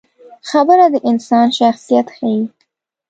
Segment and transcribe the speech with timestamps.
[0.49, 2.41] خبره د انسان شخصیت ښيي.